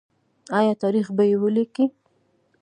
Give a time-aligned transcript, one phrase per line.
[0.59, 1.85] آیا تاریخ به یې ولیکي؟